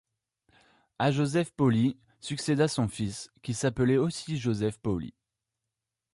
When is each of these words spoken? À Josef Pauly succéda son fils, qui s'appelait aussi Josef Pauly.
À 0.97 1.11
Josef 1.11 1.51
Pauly 1.51 1.95
succéda 2.21 2.67
son 2.67 2.87
fils, 2.87 3.31
qui 3.43 3.53
s'appelait 3.53 3.97
aussi 3.99 4.35
Josef 4.39 4.79
Pauly. 4.79 5.13